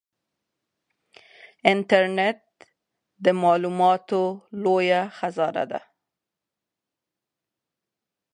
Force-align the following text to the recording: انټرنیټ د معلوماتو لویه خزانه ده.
انټرنیټ 1.71 2.39
د 3.23 3.25
معلوماتو 3.41 4.21
لویه 4.63 5.01
خزانه 5.17 5.63
ده. 5.71 5.81